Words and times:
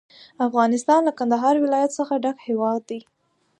افغانستان 0.47 0.99
له 1.07 1.11
کندهار 1.19 1.55
ولایت 1.63 1.91
څخه 1.99 2.13
ډک 2.23 2.37
هیواد 2.47 2.81
دی. 2.89 2.99